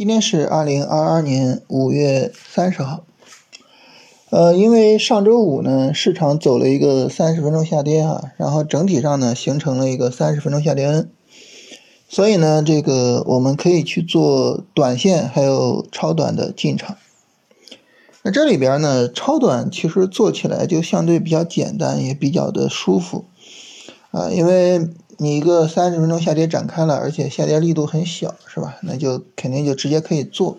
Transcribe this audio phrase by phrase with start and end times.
[0.00, 3.04] 今天是二零二二年五月三十号，
[4.30, 11.10] 呃，因为上周五呢，市场走了一个三十分钟下跌啊，然后整体上呢形成了一个三十分钟下跌 N，
[12.08, 16.96] 所以呢，这个我们可以去做短线还有超短的进场。
[18.22, 23.26] 那这里边呢，超短其实做起来就相对比较简单，也比较的舒服
[24.12, 24.88] 啊，因为。
[25.22, 28.76] 你一个三十分钟下跌展开了，而且下跌力度很小，是吧？
[28.80, 30.56] 那就肯定就直接可以做。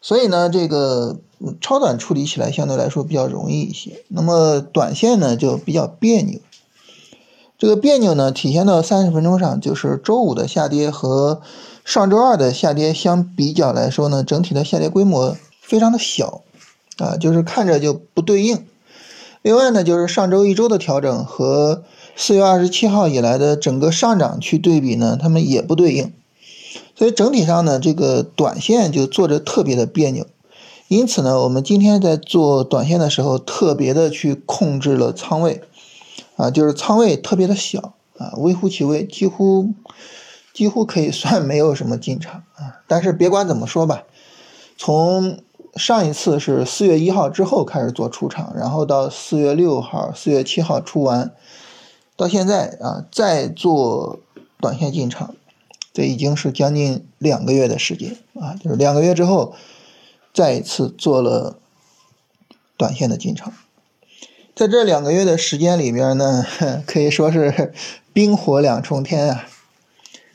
[0.00, 1.18] 所以呢，这个
[1.60, 4.02] 超短处理起来相对来说比较容易一些。
[4.08, 6.40] 那么短线呢就比较别扭。
[7.58, 11.42] 这个别扭呢体现到三十分钟上，就是周五的下跌和
[11.84, 16.40] 上周二的下跌相比较来说呢，整体的下跌规模非常的小
[16.96, 18.66] 啊，就是看着就不对应。
[19.42, 21.82] 另外呢，就是上周一周的调整和。
[22.20, 26.12] 四月二十七号以来的整个上涨去对比呢，它们也不对应，
[26.96, 30.26] 所以整体上呢，这个短线就做着特别的别扭。
[30.88, 35.62] 因此呢，我们今天在做短线的时候，特别的去控制了仓位，
[36.34, 39.68] 啊，就是仓位特别的小啊，微乎其微，几乎
[40.52, 42.82] 几乎可以算没有什么进场啊。
[42.88, 44.02] 但是别管怎么说吧，
[44.76, 45.38] 从
[45.76, 51.30] 上一次是四月一号之后开始做出场，然后到四月六号、四月七号出完。
[52.18, 54.18] 到现在啊，再做
[54.60, 55.36] 短线进场，
[55.94, 59.54] 这已经是将近两个月的时间啊，就是两个月之后，
[60.34, 61.60] 再一次做了
[62.76, 63.52] 短线的进场。
[64.56, 66.44] 在这两个月的时间里边呢，
[66.84, 67.72] 可以说是
[68.12, 69.46] 冰火两重天啊。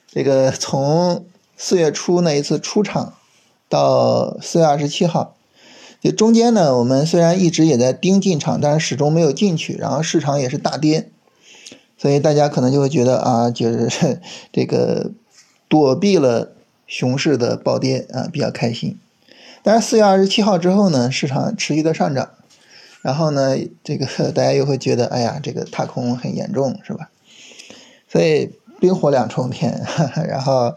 [0.09, 1.26] 这个从
[1.58, 3.16] 四月初那一次出场
[3.67, 5.36] 到四月二十七号，
[6.00, 11.09] 这中间呢，我们虽然一直也在盯进场，但是始终没有进去，然后市场也是大跌。
[12.03, 14.19] 所以大家可能就会觉得啊，就是
[14.51, 15.11] 这个
[15.69, 16.52] 躲避了
[16.86, 18.99] 熊市的暴跌啊，比较开心。
[19.64, 22.31] 但是四月二十七号之后呢，市场持续的上涨，
[23.02, 23.55] 然后呢，
[23.86, 24.05] 这个
[24.36, 27.09] 大家又会觉得，哎呀，这个踏空很严重，是吧？
[28.09, 29.81] 所以冰火两重天。
[30.27, 30.75] 然后，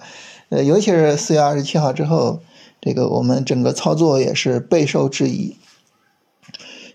[0.51, 2.41] 呃，尤其是四月二十七号之后，
[2.81, 5.57] 这个我们整个操作也是备受质疑。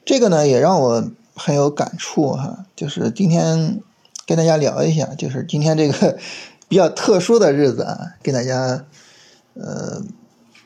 [0.06, 3.82] 这个呢，也让我很有感触哈，就是今天。
[4.28, 6.18] 跟大家聊一下，就是今天这个
[6.70, 8.86] 比较特殊的日子啊，跟大家
[9.56, 10.02] 呃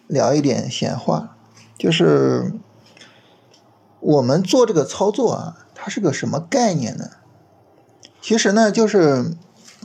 [0.08, 1.36] 聊一点闲话，
[1.78, 2.54] 就是
[4.00, 7.10] 我们做这个操作啊，它是个什么概念呢？
[8.22, 9.32] 其实呢，就是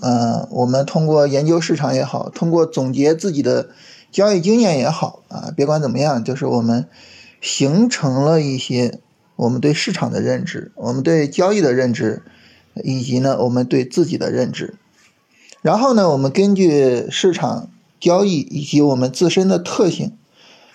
[0.02, 3.70] 嗯，我们通过研究市场也好，通过总结自己的
[4.10, 6.86] 交易经验也好啊，别管怎么样，就是我们
[7.40, 8.98] 形成了一些
[9.36, 12.22] 我们对市场的认知，我们对交易的认知。
[12.74, 14.74] 以及呢，我们对自己的认知，
[15.62, 20.16] 然后呢，我们根据市场交易以及我们自身的特性，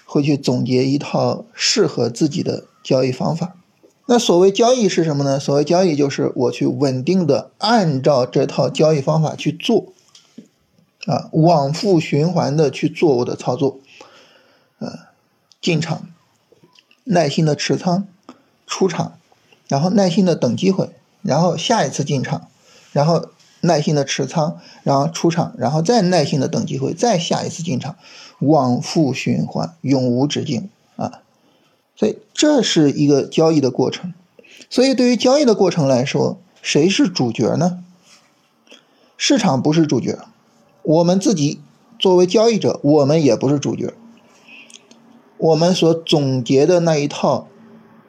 [0.06, 3.56] 会去总结一套适合自己的交易方法。
[4.08, 5.40] 那所谓交易是什么呢？
[5.40, 9.94] 所谓交易就是我去稳定的按照这套交易方法去做，
[11.08, 13.80] 啊，往复循环的去做我的操作，
[14.78, 14.92] 呃，
[15.60, 16.08] 进场，
[17.06, 18.08] 耐心的持仓，
[18.68, 19.18] 出场，
[19.68, 20.92] 然后耐心的等机会。
[21.26, 22.48] 然后下一次进场，
[22.92, 23.30] 然后
[23.62, 27.96] 耐心的持仓，然后出场，然后再耐心的等机会，再下一次进场，
[28.40, 31.22] 往复循环，永无止境啊！
[31.96, 34.14] 所以这是一个交易的过程。
[34.70, 37.84] 所以对于交易的过程来说，谁是主角呢？
[39.18, 40.20] 市场不是主角，
[40.84, 41.60] 我们自己
[41.98, 43.94] 作为交易者，我们也不是主角。
[45.38, 47.48] 我们所总结的那一套。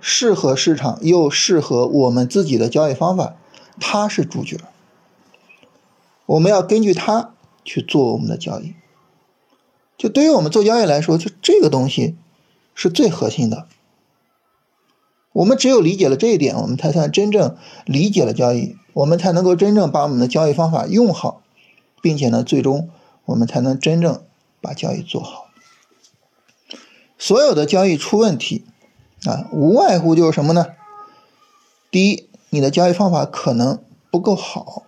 [0.08, 3.34] 适合市场又适合我们自己的交易方法，
[3.80, 4.60] 它是主角。
[6.26, 7.34] 我们要根据它
[7.64, 8.76] 去做我们的交易。
[9.98, 12.14] 就对于我们做交易来说，就这个东西
[12.72, 13.66] 是最核心的。
[15.32, 21.42] 我们只有理解了这一点，我们才算真正理解了交易，我们才能够真正把我们的交易方法用好，
[22.00, 22.88] 并且呢，最终
[23.24, 24.22] 我们才能真正
[24.60, 25.48] 把交易做好。
[27.18, 28.64] 所有的交易出问题。
[29.24, 30.66] 啊，无外乎就是什么呢？
[31.90, 34.84] 第一，你的交易方法可能不够好；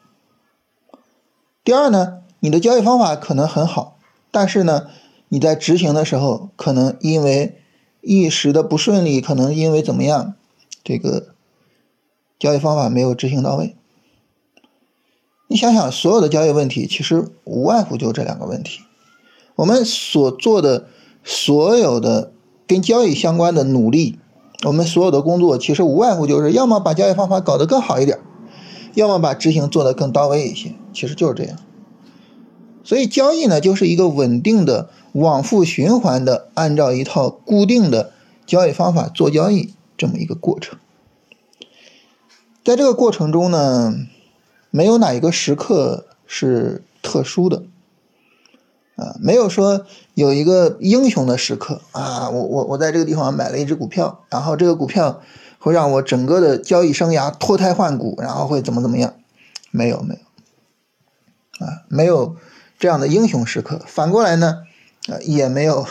[1.65, 3.99] 第二呢，你的交易方法可能很好，
[4.31, 4.89] 但是呢，
[5.29, 7.61] 你在执行的时候，可能因为
[8.03, 10.35] 一时的不顺利，可能因为怎么样，
[10.85, 11.29] 这个
[12.39, 13.75] 交易方法没有执行到位。
[15.49, 18.83] 你想想，所有的交易问题，其实无外乎就这两个问题。
[19.57, 20.87] 我们所做的
[21.25, 22.33] 所有的。
[22.69, 24.19] 跟交易相关的努力，
[24.65, 28.21] 我们所有的工作其实无外乎就是要么把交易方法搞得更好一点，
[28.95, 31.59] 要么把执行做得更到位一些，其实就是这样。
[32.85, 38.13] 所以交易呢，就是一个稳定的往复循环的按照一套固定的
[38.47, 40.79] 交易方法做交易这么一个过程。
[42.65, 43.95] 在这个过程中呢，
[44.71, 47.63] 没有哪一个时刻是特殊的，
[48.99, 55.23] 啊，没有说有一个英雄的时刻啊，我我我在这个地方买了一只股票，然后这个股票
[55.59, 59.15] 会让我整个的交易生涯脱胎换骨，然后会怎么怎么样？
[59.71, 60.15] 没有没
[61.61, 62.37] 有，啊，没有
[62.79, 63.81] 这样的英雄时刻。
[63.87, 64.65] 反过来呢，
[65.09, 65.87] 啊，也没有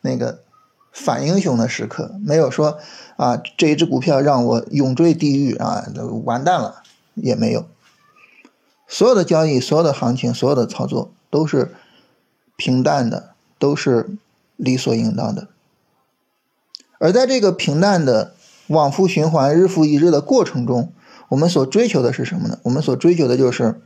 [0.00, 0.40] 那个
[0.90, 2.78] 反英雄的时刻，没有说。
[3.16, 5.86] 啊，这一只股票让我永坠地狱啊，
[6.24, 6.82] 完蛋了，
[7.14, 7.66] 也没有。
[8.88, 11.72] 所有的交易，所有的行情，所有的操作都是
[12.56, 14.10] 平淡的，都是
[14.56, 15.48] 理所应当的。
[16.98, 18.34] 而在这个平淡的
[18.68, 20.92] 往复循环、日复一日的过程中，
[21.28, 22.58] 我们所追求的是什么呢？
[22.64, 23.80] 我们所追求的就是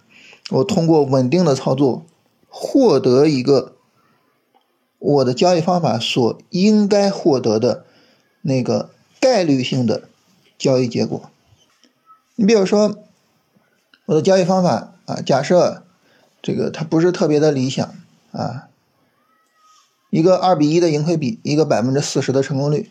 [0.50, 2.04] 我通过稳定的操作，
[2.48, 3.76] 获得一个
[4.98, 7.84] 我的交易方法所应该获得的
[8.42, 8.90] 那个。
[9.18, 10.02] 概率性的
[10.56, 11.30] 交易结果，
[12.36, 12.96] 你比如说
[14.04, 15.82] 我的交易方法啊，假设
[16.42, 17.94] 这个它不是特别的理想
[18.36, 18.68] 啊，
[20.10, 22.90] 一个二比一的盈亏比，一个百分之四十的成功率，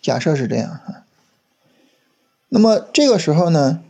[0.00, 1.04] 假设是这样啊，
[2.48, 3.80] 那么这个时候呢，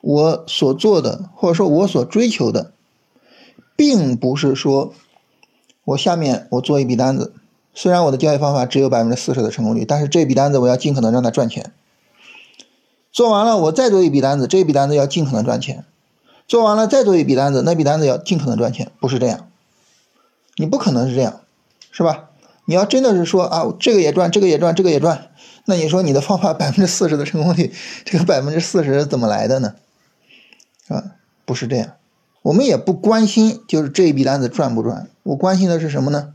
[0.00, 2.70] 我所做的或者说我所追求的，
[3.74, 4.94] 并不是说
[5.84, 7.32] 我下面我做一笔单子。
[7.74, 11.72] 虽然我的交易方法只有百分之四十的成功率，但是这笔单子我要尽可能让它赚钱。
[13.12, 15.84] 做完了，我再做一笔单子，这笔单子要尽可能赚钱。
[16.48, 19.48] 做完了再做一笔单子，那笔单子要尽可能赚钱，不是这样。
[20.56, 21.42] 你不可能是这样，
[21.92, 22.30] 是吧？
[22.64, 25.30] 你要真的是说啊，这个也赚，这个也赚，这个也赚，
[25.66, 27.72] 那你说你的方法百分之四十的成功率，
[28.04, 29.74] 这个百分之四十怎么来的呢？
[30.88, 31.12] 啊，
[31.44, 31.92] 不是这样。
[32.42, 36.32] 我们也不关心就是这一笔单子赚不赚，我关心的是什么呢？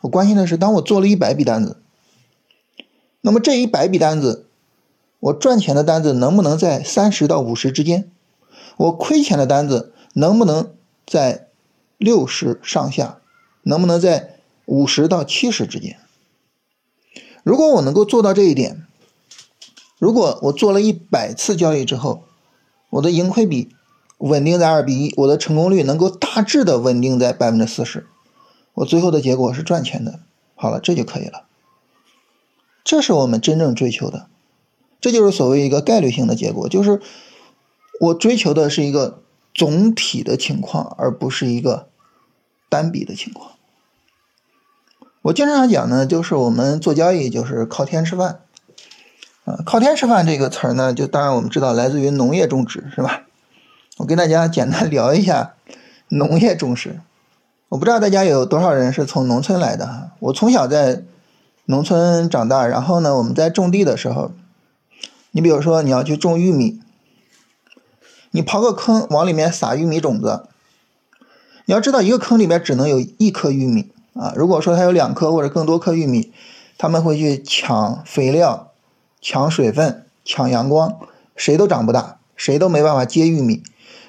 [0.00, 1.76] 我关心的是，当我做了一百笔单子，
[3.20, 4.46] 那么这一百笔单子，
[5.18, 8.10] 我赚钱的单子能不能在三十到五十之间？
[8.80, 10.74] 我亏钱的单子能不能
[11.06, 11.48] 在
[11.98, 13.18] 六十上下？
[13.62, 15.98] 能不能在五十到七十之间？
[17.42, 18.86] 如果我能够做到这一点，
[19.98, 22.22] 如果我做了一百次交易之后，
[22.88, 23.68] 我的盈亏比
[24.16, 28.06] 稳定在二比一，我的成功率能够大致的稳定在百分之四十。
[28.72, 30.20] 我最后的结果是赚钱的，
[30.54, 31.44] 好了，这就可以了。
[32.82, 34.28] 这是我们真正追求的，
[35.02, 37.02] 这就是所谓一个概率性的结果，就是
[38.00, 39.18] 我追求的是一个
[39.52, 41.88] 总体的情况，而不是一个
[42.70, 43.52] 单笔的情况。
[45.20, 48.40] 我经常讲呢，就是我们做交易就是靠天吃饭，
[49.44, 53.24] 啊，靠天吃饭这个词儿呢，就当然我们知道来自于农业种植，是吧？
[53.98, 55.52] 我跟大家 简单聊一下
[56.08, 57.00] 农业种植。
[57.68, 60.12] 我不知道大家有多少人是从农村来的哈。
[60.20, 61.04] 我从小在
[61.66, 64.32] 农村长大，然后呢，我们在种地的时候，
[65.32, 66.80] 你比如说你要去种玉米，
[68.32, 70.44] 你刨个坑往里面撒玉米种子，
[71.64, 74.32] 你要知道一个坑里面只能有一颗玉米啊。
[74.36, 76.32] 如果说它有两颗或者更多颗玉米，
[76.78, 78.72] 他们会去抢肥料、
[79.20, 80.98] 抢水分、抢阳光，
[81.34, 83.62] 谁都长不大，谁都没办法接玉米，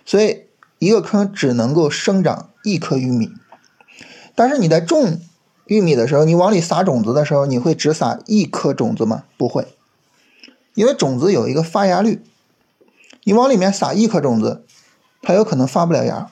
[0.05, 0.43] 所以
[0.79, 3.31] 一个坑只能够生长一颗玉米。
[4.35, 5.19] 但是你在种
[5.65, 9.23] 玉米的时候，你往里撒种子的时候，你会只撒一颗种子吗？
[9.37, 9.67] 不会，
[10.73, 12.23] 因为种子有一个发芽率，
[13.23, 14.65] 你往里面撒一颗种子，
[15.21, 16.31] 它有可能发不了芽，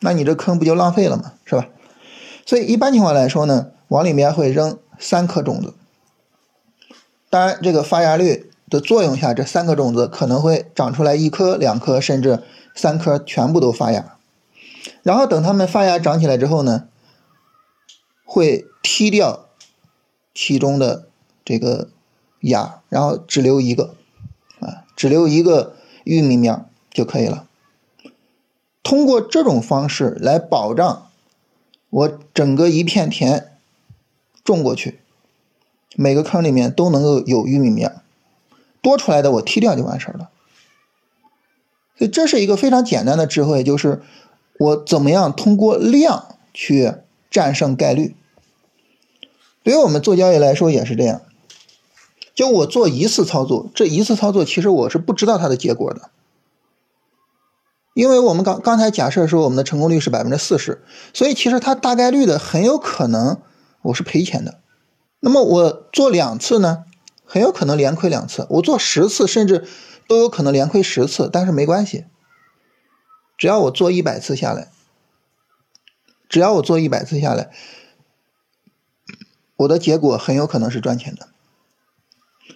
[0.00, 1.32] 那你这坑不就浪费了吗？
[1.44, 1.68] 是吧？
[2.46, 5.74] 所以一般情况来说呢，往里面会扔三颗种子。
[7.30, 12.42] 当然，这个发芽率的作用下，这三颗种子可能会长出来一颗、两颗，甚至
[12.74, 14.16] 三颗全部都发芽。
[15.02, 16.88] 然后等它们发芽长起来之后呢？
[18.24, 19.46] 会踢掉
[20.32, 21.06] 其中的
[21.44, 21.90] 这个
[22.40, 23.94] 芽，然后只留一个
[24.58, 25.74] 啊，只留一个
[26.04, 27.46] 玉米苗就可以了。
[28.82, 31.10] 通过这种方式来保障
[31.90, 33.52] 我整个一片田
[34.42, 35.00] 种过去，
[35.94, 37.92] 每个坑里面都能够有玉米苗，
[38.80, 40.30] 多出来的我踢掉就完事儿了。
[41.96, 44.02] 所以这是一个非常简单的智慧，就是
[44.58, 46.94] 我怎么样通过量去
[47.30, 48.16] 战胜概率。
[49.62, 51.22] 对于我们做交易来说也是这样，
[52.34, 56.10] 就我做一次操作，这一次操作其实我是不知道它的结果的，
[57.94, 63.42] 因为我们刚刚才假设说我们的成功率是百分之四十，所以其实它大概率的很有可能
[63.82, 64.60] 我是赔钱的。
[65.20, 66.84] 那么我做两次呢，
[67.24, 69.68] 很有可能连亏两次；我做十次甚至
[70.08, 72.06] 都有可能连亏十次，但是没关系，
[73.36, 74.70] 只要我做一百次下来，
[76.30, 77.50] 只要我做一百次下来，
[79.56, 81.28] 我的结果很有可能是赚钱的。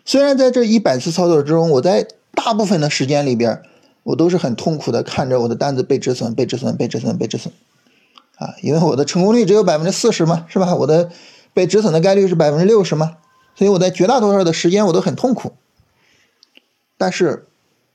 [0.07, 3.61] 虽然在这一百次操作之中，我在大部分的时间里边，
[4.05, 7.53] 我都是很痛苦的看着我的单子被止损、被止损、被止损、被止损，
[8.37, 10.77] 啊，因为我的成功率只有百分之四十嘛，是吧？
[10.77, 11.11] 我的
[11.53, 13.17] 被止损的概率是百分之六十嘛，
[13.57, 15.53] 所以我在绝大多数的时间我都很痛苦。
[16.97, 17.47] 但是，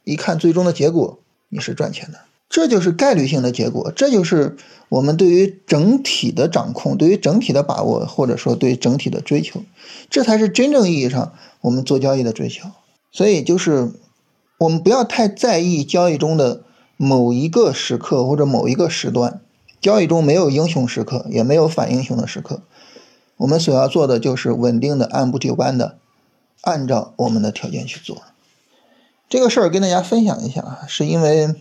[0.03, 2.19] 一看最终的结果，你是赚钱的。
[2.49, 4.57] 这就是概率性的结果，这就是
[4.89, 9.63] 我们对于整体的掌控，对于整体的把握，或者说对整体的追求，
[10.09, 12.69] 这才是真正意义上我们做交易的追求。
[13.11, 13.91] 所以，就是
[14.57, 16.63] 我们不要太在意交易中的
[16.97, 19.41] 某一个时刻或者某一个时段，
[19.79, 22.61] 交易中没有英雄时刻，也没有反英雄的时刻。
[23.37, 25.97] 我们所要做的就是稳定的按部就班的
[26.61, 28.21] 按照我们的条件去做。
[29.29, 31.55] 这个事儿跟大家分享一下啊，是因为。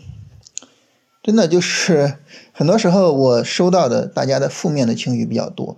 [1.23, 2.15] 真的就是
[2.51, 5.77] 很多时候我收到的大家的负面的情绪比较多，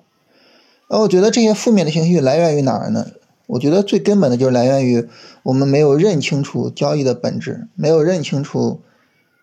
[0.87, 3.07] 而我觉得这些负面的情绪来源于哪儿呢？
[3.45, 5.07] 我觉得最根本的就是来源于
[5.43, 8.81] 我们没有认清楚交易的本质，没有认清楚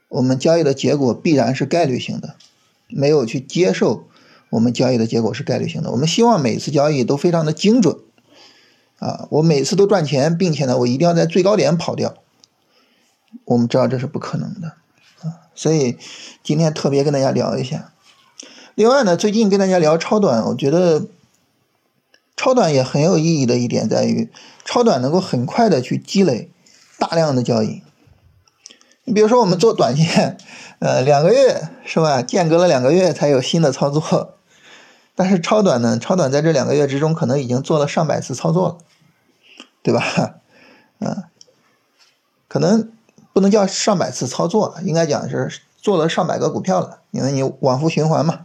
[0.08, 2.34] 我们交易的结果必然是概率性的，
[2.88, 4.06] 没有去接受
[4.48, 5.90] 我们交易的结果是概率性的。
[5.90, 7.96] 我们希望每次交易都非常的精准，
[8.98, 12.14] 啊，我每次都赚钱，并且呢，我一定要在最高点跑掉。
[13.44, 14.68] 我们知道这是不可能的
[15.20, 15.46] 啊。
[15.54, 15.96] 所以
[16.42, 17.92] 今天特别跟大家聊一下。
[18.74, 21.06] 另外呢，最近跟大家聊超短，我觉得
[22.40, 24.30] 超短也很有意义的一点在于，
[24.64, 26.50] 超短能够很快的去积累
[26.98, 27.82] 大量的交易。
[29.04, 30.38] 你比如说我们做短线，
[30.78, 32.22] 呃，两个月是吧？
[32.22, 34.38] 间隔了两个月才有新的操作，
[35.14, 38.78] 但是超短呢，超短在这两个月之中可能已经做了上百次操作了，
[39.82, 40.36] 对吧？
[41.00, 41.24] 嗯，
[42.48, 42.90] 可能。
[43.32, 48.40] 不能叫上百次操作，应该讲是做了上百个股票了，因为你往复循环嘛，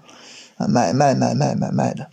[0.58, 2.08] 啊，买卖买卖买卖的，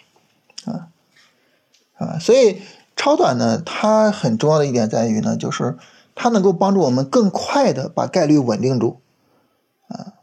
[2.02, 2.60] 啊，所以
[2.96, 5.76] 超短呢，它很重要的一点在于呢，就是
[6.14, 9.00] 它能够帮助我们更快的把概率稳定住，
[9.88, 10.14] 啊，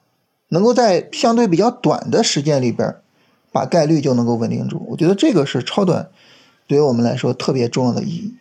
[0.50, 2.95] 能够在相对比较短的时间里边，
[3.51, 4.86] 把概率就能够稳定住。
[4.89, 6.09] 我觉得这个是超短
[6.67, 8.36] 对于我们来说特别重要的意义。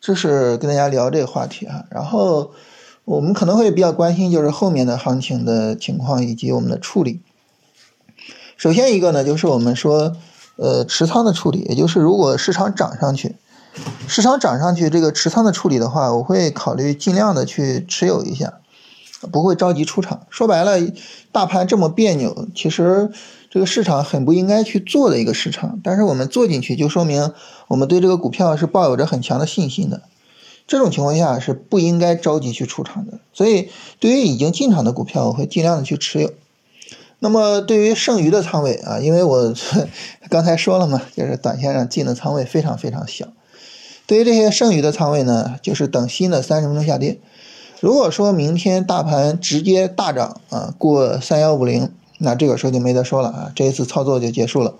[0.00, 2.52] 这是跟大家聊这个话题啊，然后。
[3.08, 7.22] 我们可能会比较关心，就是后面的行情的情况以及我们的处理。
[8.58, 10.14] 首先一个呢，就是我们说，
[10.58, 13.36] 呃，持仓的处理，也就是如果市场涨上去，
[14.08, 18.54] 市场涨上去，这个持仓的处理的话，我会考虑尽量的去持有一下，
[19.30, 20.26] 不会着急出场。
[20.30, 20.72] 说白了，
[21.30, 23.12] 大盘这么别扭，其实
[23.48, 27.32] 这个市场很不应该去做的一个市场，但是我们做进去，就说明
[27.68, 30.02] 我们对这个股票是抱有着很强的信心的。
[30.66, 33.68] 这种情况下是不应该着急去出场的，所以
[34.00, 36.32] 对于已经进场的股票，我会尽量的去持有。
[37.20, 39.52] 那么对于剩余的仓位啊，因为我
[40.28, 43.26] 刚才说了嘛，就是短线上进的仓位非常非常小。
[44.06, 47.18] 对于这些剩余的仓位呢，就是等新的三十分钟下跌。
[47.80, 54.74] 如果说明天大盘直接大涨啊，过三幺五零，那这个时候就没得说了啊，这一次操作就结束了。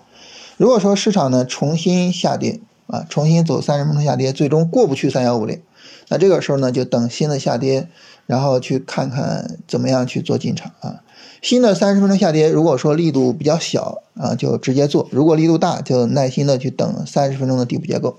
[0.57, 5.61] 如果说市场呢重新下跌啊，重新走三十分钟下跌，最终过不去三幺五零。
[6.07, 7.87] 那这个时候呢，就等新的下跌，
[8.29, 11.01] 然后去看看怎么样去做进场啊。
[11.41, 18.17] 新的三十分钟下跌，如果说力度比较小啊，就直接做；如果力度大，就耐心的去等三十分钟的底部结构。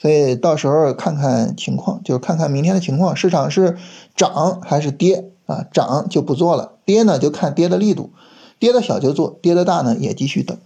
[0.00, 3.76] 所以到时候看看情况，就是看看明天的情况，市场是
[4.16, 5.64] 涨还是跌啊？
[5.72, 8.10] 涨就不做了，跌呢就看跌的力度，
[8.58, 10.58] 跌的小就做，跌的大呢也继续等。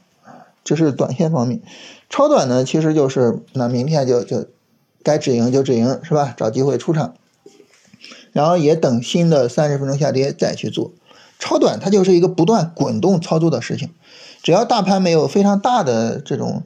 [0.64, 1.60] 这是短线方面，
[2.08, 4.46] 超短呢其实就是那明天就就。
[5.02, 6.32] 该止盈就止盈，是吧？
[6.34, 7.12] 找机会出场，
[8.34, 10.90] 然后也等新的三十分钟下跌再去做。
[11.38, 13.88] 超短它就是一个不断滚动操作的事情，
[14.42, 16.64] 只要大盘没有非常大的这种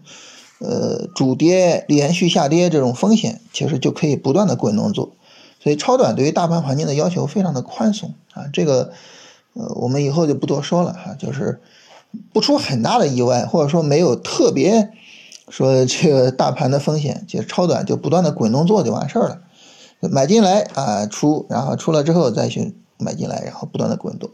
[0.59, 5.13] 呃主跌连续下跌这种风险，其实就可以不断的滚动做。
[5.63, 8.91] 所以超短对于大盘环境的要求非常的宽松啊，这个
[9.55, 11.61] 呃我们以后就不多说了哈，就是
[12.33, 14.91] 不出很大的意外，或者说没有特别。
[15.51, 19.41] 说这个大盘的风险，其实超短就不断的滚动做就完事儿了，
[20.01, 24.31] 买进来啊出，然后出了之后再去买进来，然后不断的滚动，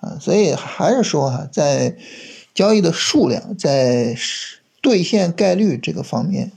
[0.00, 1.96] 啊，所以还是说哈，在
[2.54, 4.16] 交易的数量，在
[4.80, 6.52] 兑现概率这个方面，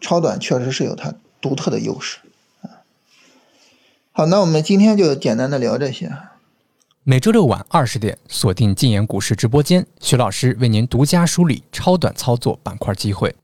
[0.00, 2.18] 超短确实是有它独特的优势
[2.62, 2.84] 啊。
[4.12, 6.12] 好，那我们今天就简单的聊这些。
[7.06, 13.34] 每周六晚二十点，锁定禁言股市直播间，徐老师为您独家梳理超短操作板块机会。